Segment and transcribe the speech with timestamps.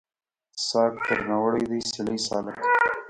[0.67, 2.65] ساګ درنه وړی دی سیلۍ سالکه